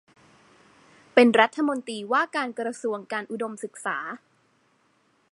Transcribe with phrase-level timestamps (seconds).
[1.13, 3.97] เป็นรัฐมนตรีว่าการกระทรวงการอุดมศึกษา